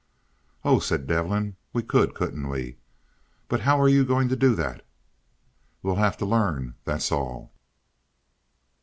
"Oh," 0.65 0.79
said 0.79 1.05
Devin. 1.05 1.57
"We 1.73 1.83
could, 1.83 2.15
couldn't 2.15 2.49
we? 2.49 2.77
But 3.47 3.59
how 3.59 3.79
are 3.79 3.87
you 3.87 4.03
going 4.03 4.29
to 4.29 4.35
do 4.35 4.55
that?" 4.55 4.83
"We'll 5.83 5.97
have 5.97 6.17
to 6.17 6.25
learn, 6.25 6.73
that's 6.85 7.11
all." 7.11 7.53